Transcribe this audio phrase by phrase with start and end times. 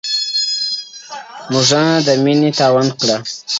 [1.51, 3.13] •مونږه د مینې تاوانونه کړي..